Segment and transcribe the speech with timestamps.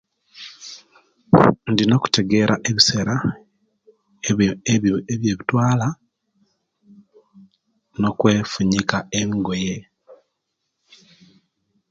[1.69, 3.15] Indiana okutegera ebisera
[4.29, 5.87] ebi ebi ebiyebitwala
[7.99, 9.75] nokwefunyika engoye